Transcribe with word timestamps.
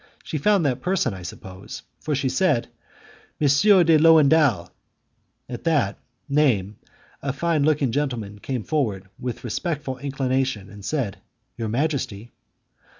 She 0.23 0.39
found 0.39 0.65
that 0.65 0.81
person, 0.81 1.13
I 1.13 1.21
suppose, 1.21 1.83
for 1.99 2.15
she 2.15 2.27
said, 2.27 2.69
"Monsieur 3.39 3.83
de 3.83 3.99
Lowendal!" 3.99 4.71
At 5.47 5.63
that 5.65 5.99
name, 6.27 6.77
a 7.21 7.31
fine 7.31 7.61
looking 7.63 7.93
man 8.17 8.39
came 8.39 8.63
forward 8.63 9.07
with 9.19 9.43
respectful 9.43 9.99
inclination, 9.99 10.71
and 10.71 10.83
said, 10.83 11.19
"Your 11.55 11.67
majesty?" 11.69 12.31